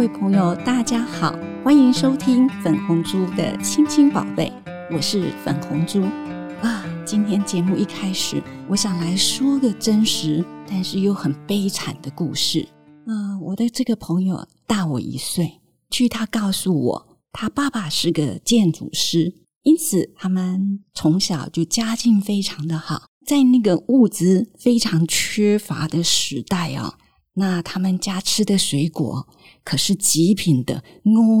[0.00, 4.50] 各位朋友，大家好，欢迎收听粉红猪的亲亲宝贝，
[4.90, 6.00] 我是粉红猪
[6.62, 6.82] 啊。
[7.04, 12.66] 今天节目一开始，我想来说个真实，但是又很悲惨的故事。
[13.06, 15.60] 嗯，我的这个朋友大我一岁，
[15.90, 26.94] 据他告诉我，他爸爸是个建筑师，因此他们从小就家境非常的好，在那个物资非常缺乏的时代啊。
[27.34, 29.26] 那他们家吃的水果
[29.64, 30.82] 可是极品的，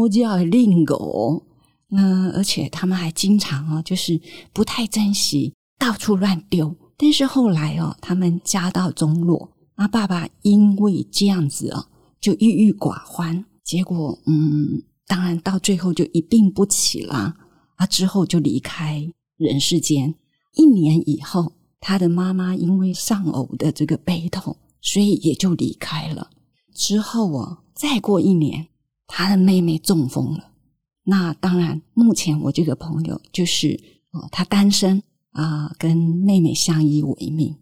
[0.00, 1.44] 我叫令狗。
[1.90, 4.20] 嗯，而且他们还经常哦，就是
[4.52, 6.76] 不太珍惜，到处乱丢。
[6.96, 11.86] 但是后来哦，他们家道中落，那爸爸因为这样子哦，
[12.20, 13.44] 就郁郁寡欢。
[13.62, 17.36] 结果嗯，当然到最后就一病不起了。
[17.76, 20.14] 啊，之后就离开人世间。
[20.54, 24.56] 一年以后，他的妈妈因为丧偶的这个悲痛。
[24.86, 26.30] 所以也就离开了。
[26.72, 28.68] 之后啊，再过一年，
[29.08, 30.52] 他的妹妹中风了。
[31.02, 33.80] 那当然，目前我这个朋友就是
[34.12, 37.56] 哦，他单身啊，跟妹妹相依为命。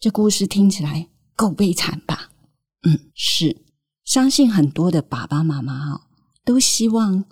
[0.00, 2.32] 这故事听起来够悲惨吧？
[2.82, 3.64] 嗯，是。
[4.04, 6.00] 相信很多的爸爸妈妈啊，
[6.44, 7.24] 都希望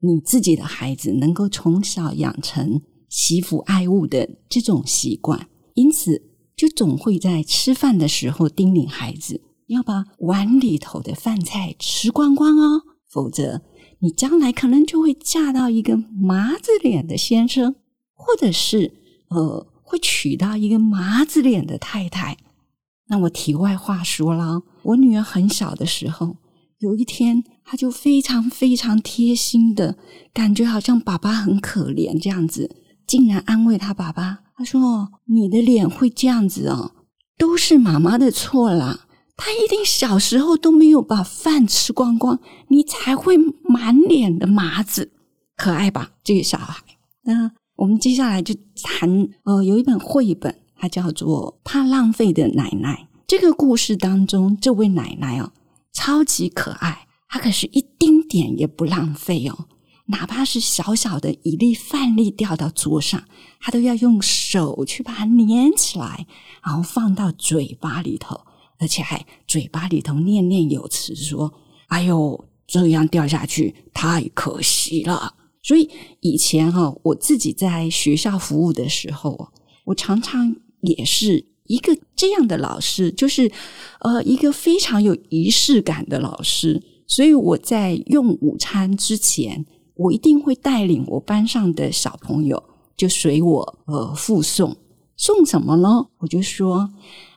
[0.00, 6.28] 你自己的孩子能够从小养成惜福爱物的这种习惯，因此。
[6.62, 13.62] 就总会在吃饭的时候叮咛孩子要把碗里头的饭菜吃光光哦，否则
[13.98, 17.74] 你将来可能就会嫁到一个麻子脸的先生，
[18.14, 18.92] 或者是
[19.30, 22.36] 呃会娶到一个麻子脸的太太。
[23.08, 26.36] 那我题外话说了，我女儿很小的时候，
[26.78, 29.98] 有一天她就非常非常贴心的
[30.32, 34.31] 感觉，好像爸爸很可怜这样子，竟然安慰她爸爸。
[34.62, 36.92] 他说：“你的脸会这样子哦，
[37.36, 39.08] 都是妈妈的错啦。
[39.36, 45.10] 她一定小时候都没有把饭吃光光，你才会满脸的麻子，
[45.56, 46.12] 可爱吧？
[46.22, 46.80] 这个小孩。
[47.24, 53.08] 那我们接下来就谈，呃，有一本绘本，它叫做《怕浪费的奶奶》。
[53.26, 55.50] 这个故事当中，这位奶奶哦，
[55.92, 59.66] 超级可爱，她可是一丁点也不浪费哦。”
[60.12, 63.24] 哪怕是小小的一粒饭粒掉到桌上，
[63.58, 66.26] 他都要用手去把它粘起来，
[66.62, 68.38] 然后放到嘴巴里头，
[68.78, 71.50] 而且还嘴巴里头念念有词说
[71.88, 75.34] ：“哎呦，这样掉下去太可惜了。”
[75.64, 75.88] 所以
[76.20, 79.48] 以前哈，我自己在学校服务的时候，
[79.86, 83.50] 我常常也是一个这样的老师，就是
[84.00, 86.82] 呃，一个非常有仪式感的老师。
[87.06, 89.64] 所以我在用午餐之前。
[89.94, 92.62] 我一定会带领我班上的小朋友，
[92.96, 94.76] 就随我呃附送。
[95.16, 96.08] 送什么呢？
[96.18, 96.90] 我就说，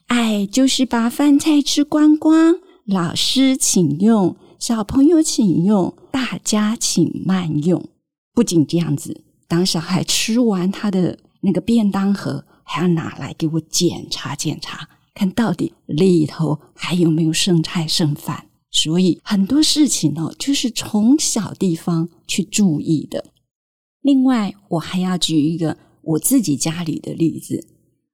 [0.08, 2.56] 爱就是把饭菜吃光光。
[2.86, 7.90] 老师请用，小朋友请用，大家请慢用。
[8.34, 18.48] 不仅这样子，当小孩吃完他的那个便当盒，还要拿来给我检查检查，看到底里头还有没有剩菜剩饭。
[18.78, 23.32] 所以很多事情呢，就是从小地方去注意的。
[24.02, 27.66] 另外，我还要举一个我自己家里的例子。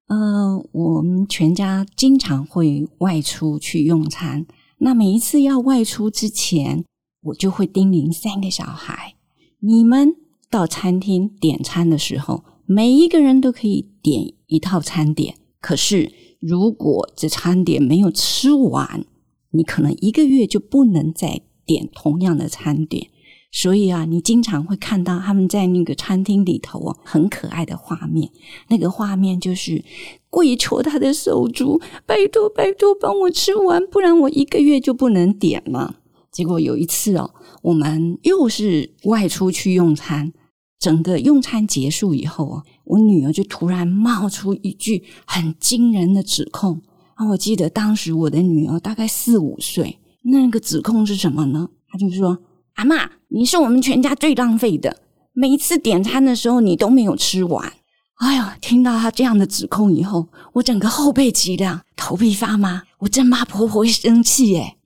[0.06, 4.46] 呃，我们全家经常会外出去用餐。
[4.78, 6.86] 那每一次要外出之前，
[7.24, 9.16] 我就会叮咛三个小孩：
[9.62, 10.16] 你们
[10.50, 15.36] 到餐厅点餐的时候，每一个人都可以点一套餐点。
[15.60, 19.06] 可是，如果这餐点没有吃完，
[19.52, 23.08] 你可能一个月就不能再点同样的餐点，
[23.52, 28.32] 所以啊，你经常会看到他们在那个餐厅里头哦，很可爱的画面。
[28.70, 29.84] 那个画面就是
[30.30, 35.98] 跪求他的手足，拜托拜托帮我吃完，不然我一个月就不能点了。
[36.32, 40.32] 结果有一次哦，我们又是外出去用餐，
[40.80, 46.82] 整个用餐结束以后啊，我女儿就突然冒出一句很惊人的指控。
[47.30, 51.70] 我记得当时我的女儿大概四五岁，那个指控是什么呢？
[51.90, 52.38] 她就说
[52.76, 55.02] ：“阿妈，你是我们全家最浪费的，
[55.34, 57.74] 每一次点餐的时候你都没有吃完。”
[58.22, 64.78] 哎呦，听到她这样的指控以后，我整个后背脊梁，头皮发麻，我真怕婆婆会生气耶。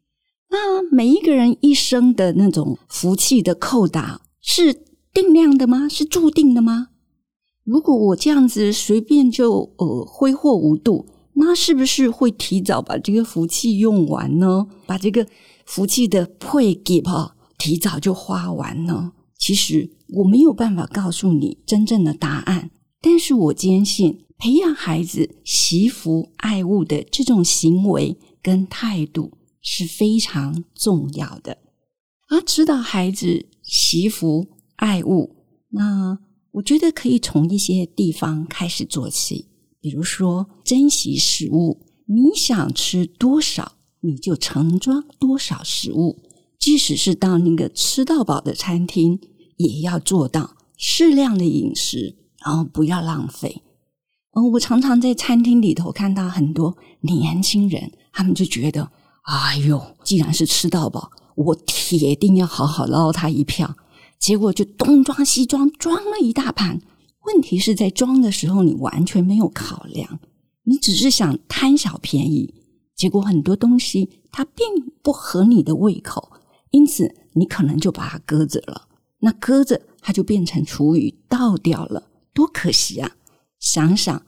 [0.50, 4.74] 那每一个人一生的那种福气的扣打是
[5.14, 5.88] 定量的吗？
[5.90, 6.90] 是注定的吗？
[7.64, 11.06] 如果我这样子随便就呃挥霍无度。
[11.38, 14.68] 那是不是会提早把这个福气用完呢？
[14.86, 15.28] 把这个
[15.66, 19.12] 福气的配给哈，提早就花完呢？
[19.38, 22.72] 其实我没有办法告诉你真正的答案，
[23.02, 31.58] 但是我坚信培养孩子惜福爱物的这种行为跟态度是非常重要的。
[32.30, 34.48] 而，指导孩子惜福
[34.78, 35.36] 爱物。
[35.70, 36.18] 那
[36.52, 39.48] 我觉得可以从一些地方开始做起，
[39.86, 41.86] 比如说珍惜食物。
[42.08, 46.24] 你想吃多少，你就盛装多少食物。
[46.58, 49.20] 即使是到那个吃到饱的餐厅，
[49.58, 53.62] 也要做到适量的饮食，然后不要浪费。
[54.32, 58.90] 嗯，我常常在餐厅里头看到很多年轻人，他们就觉得，
[59.22, 63.76] 哎呦，既然是吃到饱，我铁定要好好捞他一票。
[64.18, 66.82] 结果就东装西装，装了一大盘。
[67.25, 70.19] 问题是在装的时候，你完全没有考量，
[70.63, 72.54] 你只是想贪小便宜，
[72.95, 74.66] 结果很多东西它并
[75.01, 76.31] 不合你的胃口。
[76.72, 78.88] 因此，你可能就把它搁着了。
[79.19, 83.16] 那搁着，它就变成厨余倒掉了，多可惜啊！
[83.60, 84.24] 想想，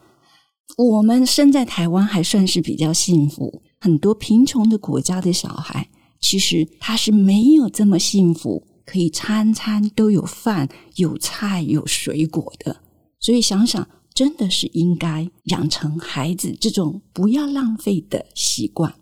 [0.78, 5.90] 我们生在台湾还算是比较幸福，很多贫穷的国家的小孩，
[6.20, 12.78] 其实他是没有这么幸福，可以餐餐都有饭、有菜、有水果的。
[13.20, 18.96] 所以想想，真的是应该养成孩子这种不要浪费的习惯。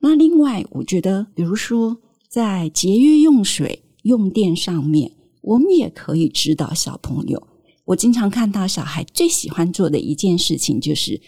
[0.00, 1.98] 那另外，我觉得，比如说。
[2.30, 7.48] 在节约用水、用电上面，我们也可以指导小朋友。
[7.86, 11.18] 我经常看到小孩最喜欢做的一件事情，就是，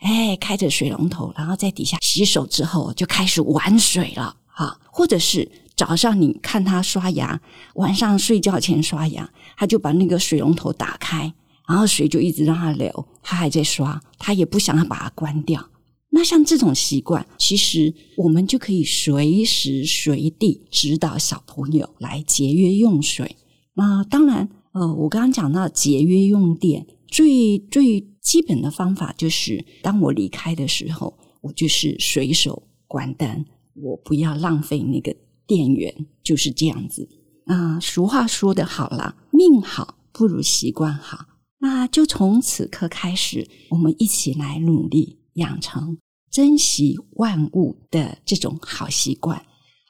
[0.00, 4.80] 哎，开着水龙头，然后在底下洗手之后就开始玩水了，哈。
[4.90, 7.40] 或者是早上你看他刷牙，
[7.76, 11.32] 晚上睡觉前刷牙，他就把那个水龙头打开，
[11.68, 15.68] 然后水就一直让它流，他还在刷，他也不想要把它关掉。
[16.10, 23.36] 那像这种习惯，其实我们就可以随时随地指导小朋友来节约用水。
[23.74, 33.44] 那当然，呃，我刚刚讲到节约用电，最最基本的方法就是，当我离开的时候，我就是随手关灯，
[33.74, 35.14] 我不要浪费那个
[35.46, 35.94] 电源，
[36.24, 37.06] 就是这样子。
[37.44, 41.26] 啊，俗话说得好了，命好不如习惯好。
[41.60, 45.18] 那就从此刻开始，我们一起来努力。
[45.38, 45.98] 养成
[46.32, 49.40] 珍惜万物的这种好习惯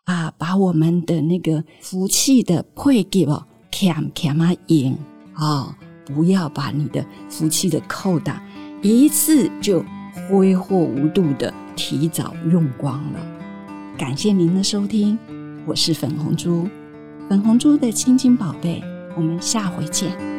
[0.05, 4.94] 啊，把我们的那个福气的配给哦，看看啊赢
[5.32, 5.75] 啊，
[6.05, 8.47] 不要把你的福气的扣打
[8.82, 9.82] 一次就
[10.29, 13.21] 挥霍无度的提早用光了。
[13.97, 15.19] 感谢您的收听，
[15.67, 16.69] 我是粉红猪，
[17.26, 18.82] 粉红猪的亲亲宝贝，
[19.17, 20.38] 我们下回见。